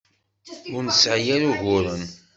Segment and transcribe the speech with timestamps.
[0.75, 2.03] Ur nesɛi ara uguren.